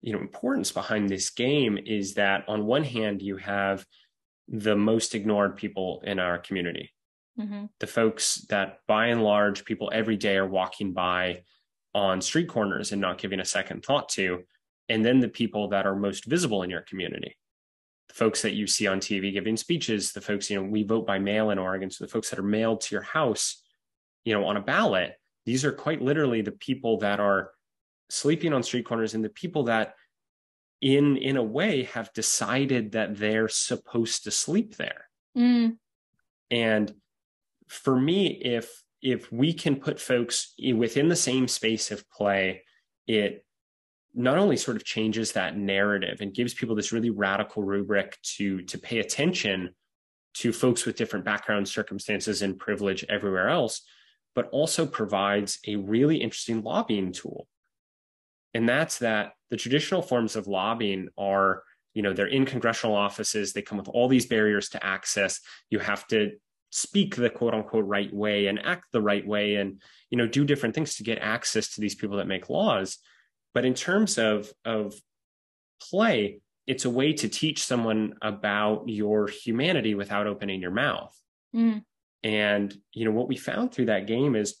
[0.00, 3.84] you know, importance behind this game is that on one hand you have
[4.48, 6.90] the most ignored people in our community,
[7.38, 7.66] mm-hmm.
[7.80, 11.42] the folks that by and large people every day are walking by
[11.94, 14.44] on street corners and not giving a second thought to
[14.88, 17.36] and then the people that are most visible in your community
[18.08, 21.06] the folks that you see on tv giving speeches the folks you know we vote
[21.06, 23.62] by mail in oregon so the folks that are mailed to your house
[24.24, 25.14] you know on a ballot
[25.46, 27.50] these are quite literally the people that are
[28.10, 29.94] sleeping on street corners and the people that
[30.80, 35.76] in in a way have decided that they're supposed to sleep there mm.
[36.50, 36.94] and
[37.68, 42.64] for me, if if we can put folks within the same space of play,
[43.06, 43.44] it
[44.18, 48.62] not only sort of changes that narrative and gives people this really radical rubric to
[48.62, 49.70] to pay attention
[50.34, 53.82] to folks with different backgrounds, circumstances, and privilege everywhere else,
[54.34, 57.46] but also provides a really interesting lobbying tool.
[58.54, 61.62] And that's that the traditional forms of lobbying are,
[61.94, 65.40] you know, they're in congressional offices, they come with all these barriers to access.
[65.70, 66.32] You have to
[66.70, 70.44] speak the quote unquote right way and act the right way and you know do
[70.44, 72.98] different things to get access to these people that make laws
[73.54, 74.94] but in terms of of
[75.80, 81.16] play it's a way to teach someone about your humanity without opening your mouth
[81.54, 81.82] mm.
[82.22, 84.60] and you know what we found through that game is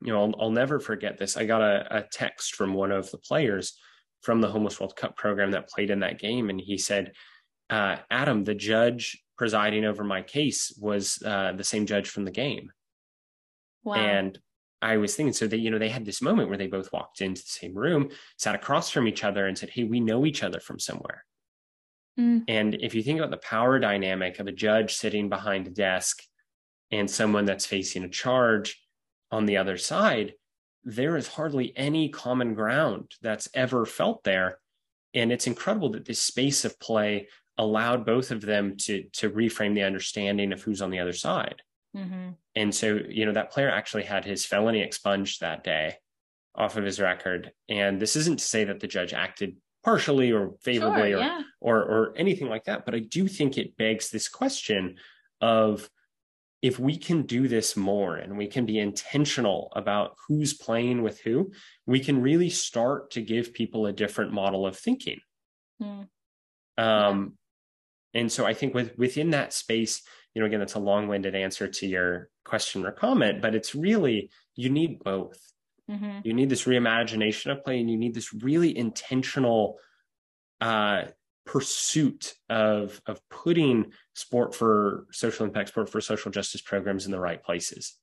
[0.00, 3.10] you know I'll, I'll never forget this i got a, a text from one of
[3.10, 3.78] the players
[4.22, 7.12] from the homeless world cup program that played in that game and he said
[7.70, 12.30] uh, adam the judge presiding over my case was uh, the same judge from the
[12.30, 12.70] game.
[13.82, 13.94] Wow.
[13.94, 14.38] And
[14.84, 17.22] I was thinking, so that, you know, they had this moment where they both walked
[17.22, 20.42] into the same room, sat across from each other and said, Hey, we know each
[20.42, 21.24] other from somewhere.
[22.20, 22.44] Mm.
[22.48, 26.22] And if you think about the power dynamic of a judge sitting behind a desk
[26.90, 28.78] and someone that's facing a charge
[29.30, 30.34] on the other side,
[30.84, 34.58] there is hardly any common ground that's ever felt there.
[35.14, 39.74] And it's incredible that this space of play allowed both of them to to reframe
[39.74, 41.62] the understanding of who's on the other side.
[41.94, 42.30] Mm-hmm.
[42.56, 45.96] And so, you know, that player actually had his felony expunged that day
[46.54, 47.52] off of his record.
[47.68, 51.42] And this isn't to say that the judge acted partially or favorably sure, or, yeah.
[51.60, 54.96] or or anything like that, but I do think it begs this question
[55.40, 55.88] of
[56.62, 61.20] if we can do this more and we can be intentional about who's playing with
[61.20, 61.52] who,
[61.84, 65.18] we can really start to give people a different model of thinking.
[65.82, 66.08] Mm.
[66.78, 67.36] Um,
[68.14, 68.20] yeah.
[68.20, 70.00] And so I think with within that space,
[70.34, 74.30] you know, again, that's a long-winded answer to your question or comment, but it's really
[74.56, 75.38] you need both.
[75.90, 76.20] Mm-hmm.
[76.24, 79.78] You need this reimagination of play, and you need this really intentional
[80.60, 81.04] uh,
[81.46, 87.20] pursuit of of putting sport for social impact, sport for social justice programs in the
[87.20, 87.96] right places.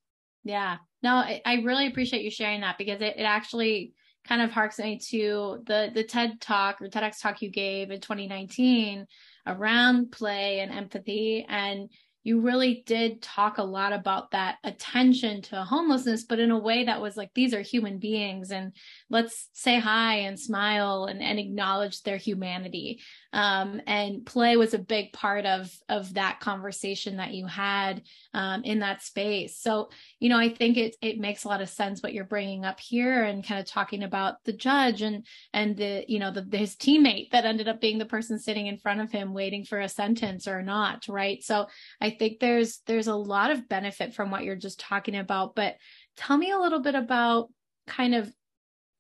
[0.43, 3.93] Yeah, no, I, I really appreciate you sharing that because it, it actually
[4.27, 7.99] kind of harks me to the the TED talk or TEDx talk you gave in
[7.99, 9.07] 2019
[9.47, 11.89] around play and empathy and
[12.23, 16.85] you really did talk a lot about that attention to homelessness, but in a way
[16.85, 18.73] that was like, these are human beings and
[19.09, 22.99] let's say hi and smile and, and acknowledge their humanity.
[23.33, 28.63] Um, and play was a big part of, of that conversation that you had um,
[28.63, 29.57] in that space.
[29.57, 29.89] So,
[30.19, 32.79] you know, I think it, it makes a lot of sense what you're bringing up
[32.79, 36.75] here and kind of talking about the judge and, and the, you know, the, his
[36.75, 39.89] teammate that ended up being the person sitting in front of him waiting for a
[39.89, 41.07] sentence or not.
[41.07, 41.43] Right.
[41.43, 41.67] So
[41.99, 45.75] I think there's there's a lot of benefit from what you're just talking about but
[46.17, 47.49] tell me a little bit about
[47.87, 48.31] kind of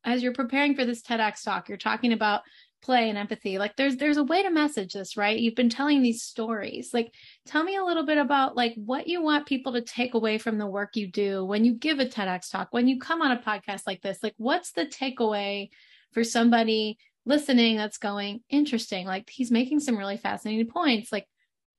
[0.03, 2.41] as you're preparing for this TEDx talk you're talking about
[2.81, 6.01] play and empathy like there's there's a way to message this right you've been telling
[6.01, 7.13] these stories like
[7.45, 10.57] tell me a little bit about like what you want people to take away from
[10.57, 13.37] the work you do when you give a TEDx talk when you come on a
[13.37, 15.69] podcast like this like what's the takeaway
[16.11, 21.27] for somebody listening that's going interesting like he's making some really fascinating points like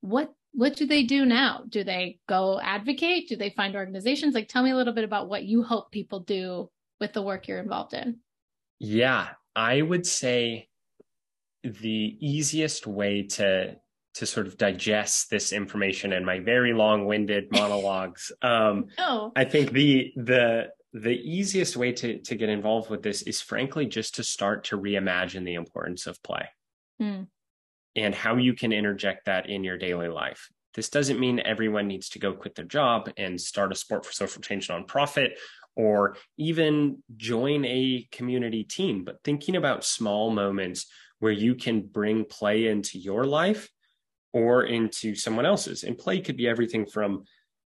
[0.00, 1.64] what what do they do now?
[1.68, 3.28] Do they go advocate?
[3.28, 4.34] Do they find organizations?
[4.34, 7.48] Like, tell me a little bit about what you hope people do with the work
[7.48, 8.18] you're involved in.
[8.78, 10.68] Yeah, I would say
[11.62, 13.76] the easiest way to
[14.14, 18.30] to sort of digest this information and my very long-winded monologues.
[18.42, 19.32] Um, oh.
[19.34, 23.86] I think the the the easiest way to to get involved with this is frankly
[23.86, 26.48] just to start to reimagine the importance of play.
[27.00, 27.26] Mm
[27.96, 30.50] and how you can interject that in your daily life.
[30.74, 34.12] This doesn't mean everyone needs to go quit their job and start a sport for
[34.12, 35.32] social change nonprofit
[35.76, 40.86] or even join a community team, but thinking about small moments
[41.22, 43.70] where you can bring play into your life
[44.32, 45.84] or into someone else's.
[45.84, 47.22] And play could be everything from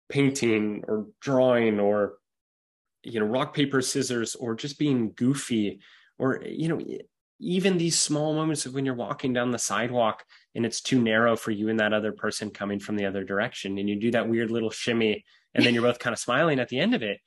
[0.07, 2.13] painting or drawing or
[3.03, 5.81] you know rock paper scissors or just being goofy
[6.17, 6.79] or you know
[7.41, 10.23] even these small moments of when you're walking down the sidewalk
[10.55, 13.77] and it's too narrow for you and that other person coming from the other direction
[13.77, 16.69] and you do that weird little shimmy and then you're both kind of smiling at
[16.69, 17.19] the end of it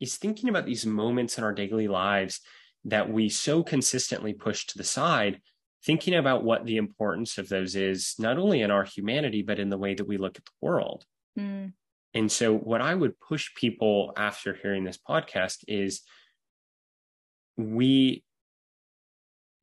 [0.00, 2.40] is thinking about these moments in our daily lives
[2.84, 5.40] that we so consistently push to the side
[5.84, 9.68] thinking about what the importance of those is not only in our humanity but in
[9.68, 11.04] the way that we look at the world
[11.38, 11.72] mm.
[12.14, 16.02] and so what i would push people after hearing this podcast is
[17.56, 18.22] we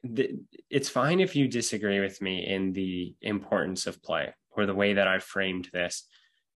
[0.03, 4.75] the, it's fine if you disagree with me in the importance of play or the
[4.75, 6.05] way that I framed this,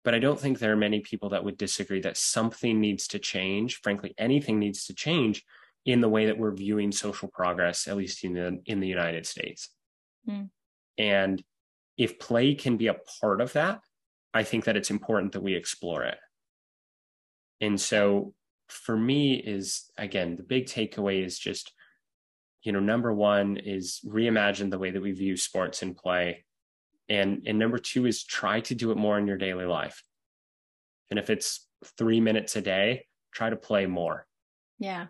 [0.04, 3.18] but I don't think there are many people that would disagree that something needs to
[3.18, 3.80] change.
[3.82, 5.44] Frankly, anything needs to change
[5.84, 9.26] in the way that we're viewing social progress, at least in the in the United
[9.26, 9.70] States.
[10.28, 10.50] Mm.
[10.98, 11.42] And
[11.98, 13.80] if play can be a part of that,
[14.32, 16.18] I think that it's important that we explore it.
[17.60, 18.34] And so
[18.68, 21.72] for me is again, the big takeaway is just
[22.62, 26.44] you know, number one is reimagine the way that we view sports and play.
[27.08, 30.02] And, and number two is try to do it more in your daily life.
[31.10, 31.66] And if it's
[31.98, 34.26] three minutes a day, try to play more.
[34.78, 35.06] Yeah.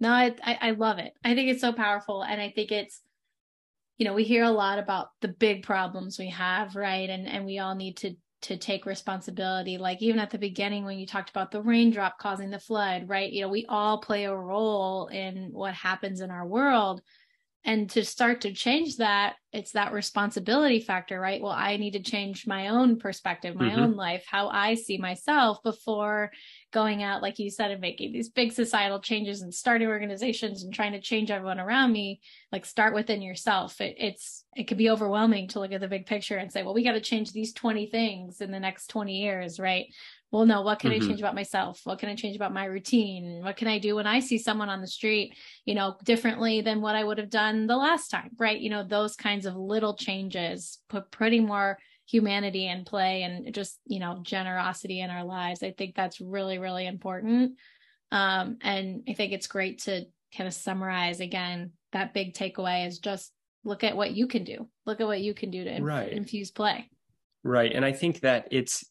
[0.00, 1.12] No, I, I, I love it.
[1.24, 2.22] I think it's so powerful.
[2.22, 3.00] And I think it's,
[3.98, 7.08] you know, we hear a lot about the big problems we have, right?
[7.08, 10.98] And and we all need to to take responsibility like even at the beginning when
[10.98, 14.34] you talked about the raindrop causing the flood right you know we all play a
[14.34, 17.00] role in what happens in our world
[17.64, 22.02] and to start to change that it's that responsibility factor right well i need to
[22.02, 23.80] change my own perspective my mm-hmm.
[23.80, 26.30] own life how i see myself before
[26.72, 30.74] going out like you said and making these big societal changes and starting organizations and
[30.74, 32.20] trying to change everyone around me
[32.50, 33.80] like start within yourself.
[33.80, 36.74] It, it's it could be overwhelming to look at the big picture and say well
[36.74, 39.86] we got to change these 20 things in the next 20 years right?
[40.30, 41.04] Well no what can mm-hmm.
[41.04, 41.80] i change about myself?
[41.84, 43.42] What can i change about my routine?
[43.44, 46.80] What can i do when i see someone on the street you know differently than
[46.80, 48.58] what i would have done the last time right?
[48.58, 53.78] You know those kinds of little changes put pretty more humanity in play and just
[53.86, 55.62] you know generosity in our lives.
[55.62, 57.52] I think that's really really important.
[58.10, 60.04] Um and i think it's great to
[60.36, 63.32] kind of summarize again that big takeaway is just
[63.64, 64.68] look at what you can do.
[64.86, 66.10] Look at what you can do to right.
[66.10, 66.90] infuse play.
[67.44, 67.72] Right.
[67.72, 68.84] And i think that it's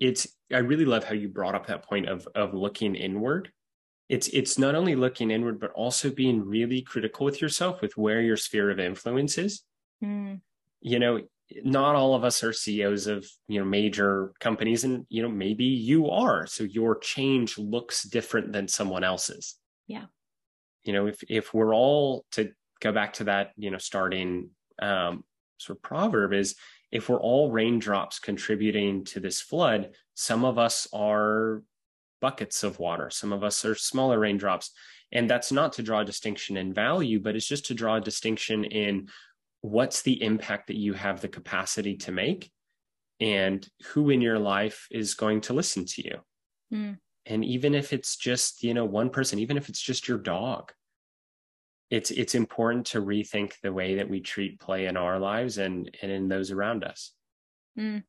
[0.00, 3.50] it's i really love how you brought up that point of of looking inward.
[4.08, 8.20] It's it's not only looking inward but also being really critical with yourself with where
[8.20, 9.62] your sphere of influence is.
[10.02, 10.40] Mm.
[10.80, 11.20] you know
[11.62, 15.64] not all of us are CEOs of you know major companies and you know maybe
[15.64, 16.46] you are.
[16.46, 19.56] So your change looks different than someone else's.
[19.86, 20.06] Yeah.
[20.84, 25.24] You know if if we're all to go back to that you know starting um
[25.58, 26.56] sort of proverb is
[26.90, 31.62] if we're all raindrops contributing to this flood some of us are
[32.20, 34.70] buckets of water some of us are smaller raindrops.
[35.12, 38.00] And that's not to draw a distinction in value but it's just to draw a
[38.00, 39.08] distinction in
[39.64, 42.50] what's the impact that you have the capacity to make?
[43.18, 46.18] And who in your life is going to listen to you?
[46.72, 46.98] Mm.
[47.26, 50.72] and even if it's just you know one person even if it's just your dog
[51.90, 55.94] it's it's important to rethink the way that we treat play in our lives and
[56.00, 57.12] and in those around us.
[57.78, 58.02] Mm.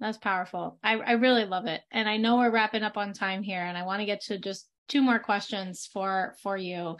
[0.00, 0.78] that's powerful.
[0.82, 1.82] I, I really love it.
[1.92, 4.38] And i know we're wrapping up on time here and i want to get to
[4.38, 6.96] just two more questions for for you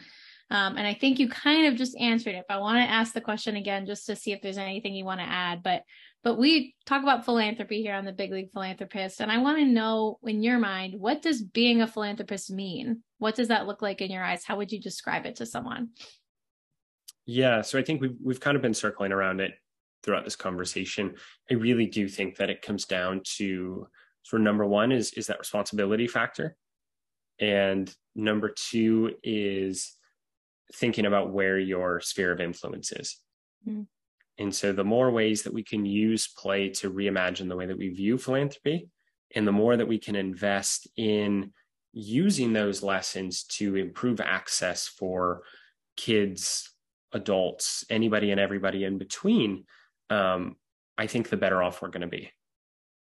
[0.51, 2.47] um, and I think you kind of just answered it.
[2.49, 5.05] But I want to ask the question again just to see if there's anything you
[5.05, 5.63] want to add.
[5.63, 5.83] But
[6.25, 9.65] but we talk about philanthropy here on the Big League Philanthropist, and I want to
[9.65, 13.03] know in your mind, what does being a philanthropist mean?
[13.19, 14.45] What does that look like in your eyes?
[14.45, 15.91] How would you describe it to someone?
[17.27, 19.53] Yeah, so I think we've we've kind of been circling around it
[20.03, 21.15] throughout this conversation.
[21.51, 23.87] I really do think that it comes down to
[24.23, 26.57] sort of number one is is that responsibility factor,
[27.39, 29.98] and number two is
[30.75, 33.19] thinking about where your sphere of influence is.
[33.67, 33.87] Mm.
[34.39, 37.79] And so the more ways that we can use play to reimagine the way that
[37.79, 38.89] we view philanthropy,
[39.35, 41.53] and the more that we can invest in
[41.93, 45.43] using those lessons to improve access for
[45.97, 46.73] kids,
[47.13, 49.65] adults, anybody and everybody in between,
[50.11, 50.57] um,
[50.97, 52.31] I think the better off we're going to be.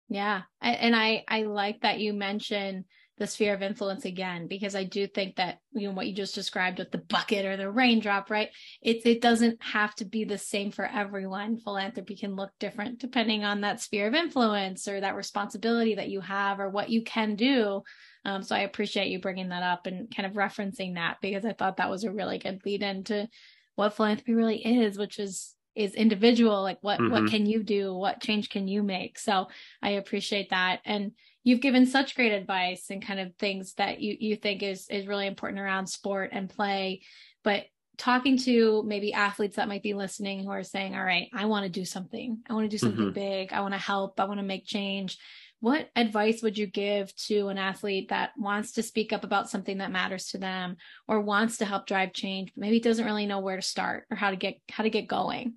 [0.09, 2.86] Yeah, and I I like that you mentioned
[3.18, 6.34] the sphere of influence again because I do think that you know what you just
[6.34, 8.49] described with the bucket or the raindrop, right?
[8.82, 11.59] It it doesn't have to be the same for everyone.
[11.59, 16.22] Philanthropy can look different depending on that sphere of influence or that responsibility that you
[16.22, 17.84] have or what you can do.
[18.26, 21.53] Um, so I appreciate you bringing that up and kind of referencing that because I
[21.53, 23.28] thought that was a really good lead into
[23.76, 27.11] what philanthropy really is, which is is individual like what mm-hmm.
[27.11, 29.47] what can you do what change can you make so
[29.82, 34.15] i appreciate that and you've given such great advice and kind of things that you
[34.19, 37.01] you think is is really important around sport and play.
[37.43, 37.65] But
[37.97, 41.63] talking to maybe athletes that might be listening who are saying all right i want
[41.63, 42.39] to do something.
[42.49, 43.13] I want to do something mm-hmm.
[43.13, 43.53] big.
[43.53, 44.19] I want to help.
[44.19, 45.17] I want to make change.
[45.59, 49.77] What advice would you give to an athlete that wants to speak up about something
[49.77, 50.75] that matters to them
[51.07, 54.17] or wants to help drive change but maybe doesn't really know where to start or
[54.17, 55.53] how to get how to get going?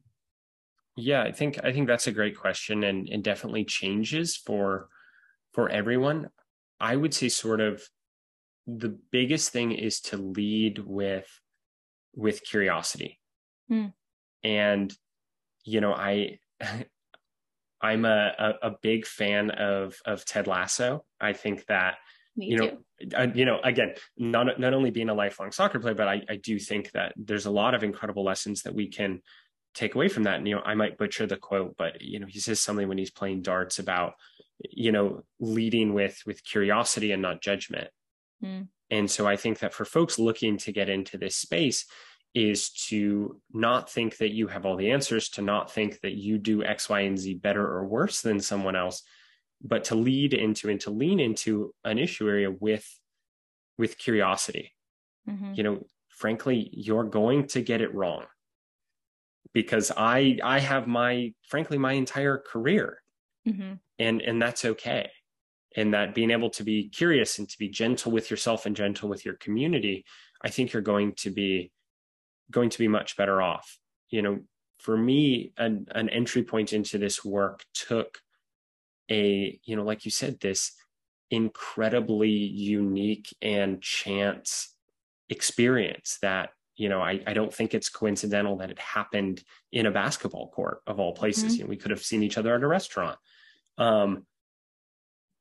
[0.96, 4.88] Yeah i think i think that's a great question and and definitely changes for
[5.56, 6.28] for everyone,
[6.78, 7.82] I would say sort of
[8.66, 11.26] the biggest thing is to lead with
[12.14, 13.18] with curiosity.
[13.70, 13.92] Mm.
[14.44, 14.94] And
[15.64, 16.38] you know, I
[17.80, 21.04] I'm a, a, a big fan of of Ted Lasso.
[21.20, 21.96] I think that
[22.36, 22.78] Me you know,
[23.16, 26.36] I, you know, again, not not only being a lifelong soccer player, but I, I
[26.36, 29.22] do think that there's a lot of incredible lessons that we can
[29.74, 30.36] take away from that.
[30.36, 32.98] And you know, I might butcher the quote, but you know, he says something when
[32.98, 34.14] he's playing darts about
[34.60, 37.88] you know leading with with curiosity and not judgment
[38.42, 38.66] mm.
[38.90, 41.86] and so i think that for folks looking to get into this space
[42.34, 46.38] is to not think that you have all the answers to not think that you
[46.38, 49.02] do x y and z better or worse than someone else
[49.62, 52.86] but to lead into and to lean into an issue area with
[53.78, 54.72] with curiosity
[55.28, 55.52] mm-hmm.
[55.54, 58.24] you know frankly you're going to get it wrong
[59.52, 62.98] because i i have my frankly my entire career
[63.46, 63.74] mm-hmm.
[63.98, 65.10] and and that's okay
[65.76, 69.08] and that being able to be curious and to be gentle with yourself and gentle
[69.08, 70.04] with your community
[70.42, 71.70] i think you're going to be
[72.50, 73.78] going to be much better off
[74.10, 74.38] you know
[74.78, 78.18] for me an, an entry point into this work took
[79.10, 80.72] a you know like you said this
[81.30, 84.74] incredibly unique and chance
[85.28, 89.42] experience that you know I, I don't think it's coincidental that it happened
[89.72, 91.52] in a basketball court of all places mm-hmm.
[91.54, 93.18] you know we could have seen each other at a restaurant
[93.78, 94.26] um,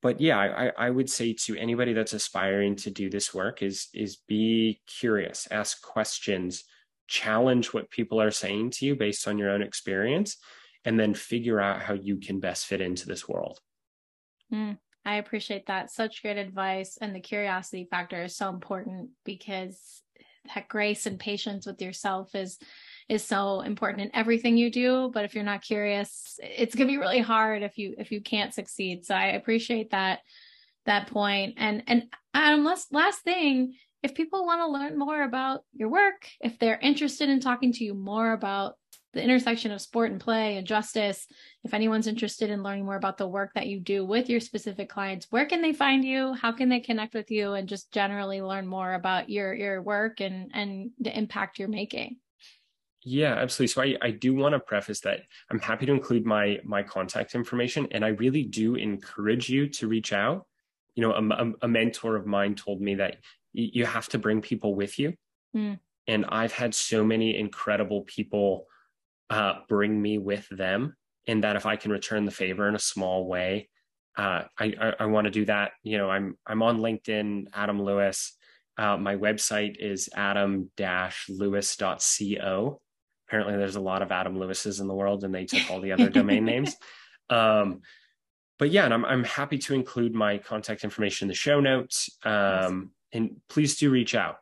[0.01, 3.87] but yeah, I, I would say to anybody that's aspiring to do this work is
[3.93, 6.63] is be curious, ask questions,
[7.07, 10.37] challenge what people are saying to you based on your own experience,
[10.83, 13.59] and then figure out how you can best fit into this world.
[14.53, 15.91] Mm, I appreciate that.
[15.91, 16.97] Such great advice.
[17.01, 20.03] And the curiosity factor is so important because
[20.53, 22.59] that grace and patience with yourself is
[23.07, 26.91] is so important in everything you do but if you're not curious it's going to
[26.91, 29.05] be really hard if you if you can't succeed.
[29.05, 30.19] So i appreciate that
[30.85, 31.55] that point.
[31.57, 32.03] And and
[32.33, 36.79] um last last thing if people want to learn more about your work if they're
[36.79, 38.75] interested in talking to you more about
[39.13, 41.25] the intersection of sport and play and justice
[41.63, 44.89] if anyone's interested in learning more about the work that you do with your specific
[44.89, 46.33] clients where can they find you?
[46.33, 47.53] How can they connect with you?
[47.53, 52.17] And just generally learn more about your your work and and the impact you're making
[53.07, 53.71] yeah, absolutely.
[53.71, 55.19] So I, I do want to preface that
[55.51, 59.87] I'm happy to include my my contact information, and I really do encourage you to
[59.87, 60.47] reach out.
[60.95, 63.17] You know, a, a mentor of mine told me that
[63.53, 65.13] you have to bring people with you,
[65.55, 65.77] mm.
[66.07, 68.65] and I've had so many incredible people
[69.29, 70.95] uh, bring me with them,
[71.27, 73.69] and that if I can return the favor in a small way,
[74.17, 75.73] uh, I, I, I want to do that.
[75.83, 78.35] You know, I'm I'm on LinkedIn, Adam Lewis.
[78.79, 82.81] Uh, my website is adam-lewis.co
[83.27, 85.91] apparently there's a lot of Adam Lewises in the world and they took all the
[85.91, 86.75] other domain names.
[87.29, 87.81] Um,
[88.57, 92.09] but yeah, and I'm, I'm happy to include my contact information in the show notes.
[92.23, 94.37] Um, and please do reach out.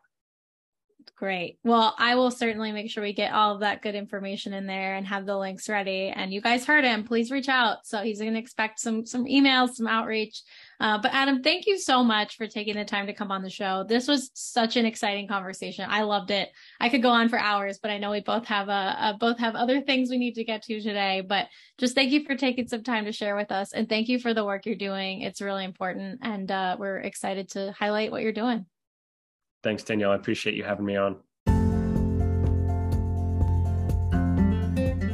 [1.15, 1.59] Great.
[1.63, 4.95] Well, I will certainly make sure we get all of that good information in there
[4.95, 6.11] and have the links ready.
[6.13, 7.03] And you guys heard him.
[7.03, 7.85] Please reach out.
[7.85, 10.41] So he's going to expect some some emails, some outreach.
[10.79, 13.49] Uh, but Adam, thank you so much for taking the time to come on the
[13.49, 13.85] show.
[13.87, 15.85] This was such an exciting conversation.
[15.87, 16.49] I loved it.
[16.81, 19.37] I could go on for hours, but I know we both have a, a both
[19.37, 21.21] have other things we need to get to today.
[21.21, 21.47] But
[21.77, 24.33] just thank you for taking some time to share with us, and thank you for
[24.33, 25.21] the work you're doing.
[25.21, 28.65] It's really important, and uh, we're excited to highlight what you're doing.
[29.63, 30.11] Thanks, Danielle.
[30.11, 31.17] I appreciate you having me on.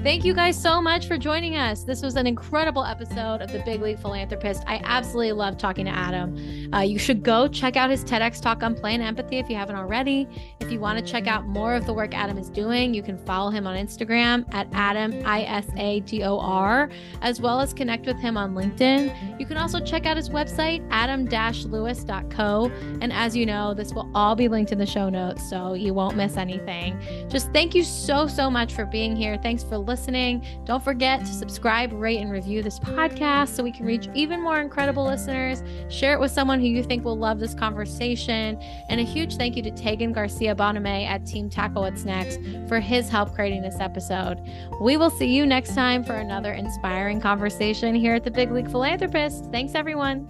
[0.10, 1.84] Thank you guys so much for joining us.
[1.84, 4.64] This was an incredible episode of the Big League Philanthropist.
[4.66, 6.74] I absolutely love talking to Adam.
[6.74, 9.56] Uh, you should go check out his TEDx talk on play and empathy if you
[9.56, 10.28] haven't already.
[10.60, 13.20] If you want to check out more of the work Adam is doing, you can
[13.20, 16.90] follow him on Instagram at Adam I S A D O R,
[17.22, 19.40] as well as connect with him on LinkedIn.
[19.40, 22.72] You can also check out his website, adam-lewis.co.
[23.02, 25.94] And as you know, this will all be linked in the show notes, so you
[25.94, 27.00] won't miss anything.
[27.30, 29.38] Just thank you so so much for being here.
[29.38, 30.46] Thanks for listening.
[30.66, 34.62] Don't forget to subscribe, rate, and review this podcast so we can reach even more
[34.62, 35.62] incredible listeners.
[35.90, 38.58] Share it with someone who you think will love this conversation.
[38.90, 42.40] And a huge thank you to Tegan Garcia Boname at Team Tackle What's Next
[42.70, 44.40] for his help creating this episode.
[44.82, 48.72] We will see you next time for another inspiring conversation here at the Big League
[48.72, 49.52] Philanthropist.
[49.52, 50.30] Thanks, everyone.